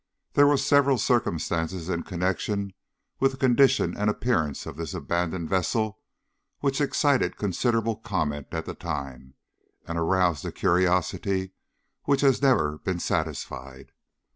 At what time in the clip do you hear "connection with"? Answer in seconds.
2.01-3.33